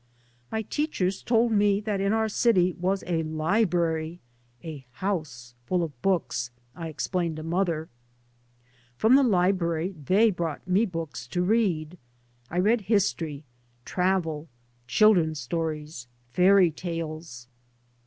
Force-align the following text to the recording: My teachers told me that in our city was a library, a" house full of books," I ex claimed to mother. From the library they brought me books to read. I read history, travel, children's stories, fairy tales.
My 0.51 0.63
teachers 0.63 1.21
told 1.21 1.51
me 1.51 1.79
that 1.79 2.01
in 2.01 2.11
our 2.11 2.27
city 2.27 2.73
was 2.73 3.03
a 3.05 3.21
library, 3.21 4.19
a" 4.63 4.83
house 5.03 5.53
full 5.67 5.83
of 5.83 6.01
books," 6.01 6.49
I 6.75 6.89
ex 6.89 7.05
claimed 7.05 7.35
to 7.35 7.43
mother. 7.43 7.87
From 8.97 9.13
the 9.13 9.21
library 9.21 9.89
they 10.03 10.31
brought 10.31 10.67
me 10.67 10.87
books 10.87 11.27
to 11.27 11.43
read. 11.43 11.99
I 12.49 12.57
read 12.57 12.81
history, 12.89 13.43
travel, 13.85 14.47
children's 14.87 15.39
stories, 15.39 16.07
fairy 16.31 16.71
tales. 16.71 17.47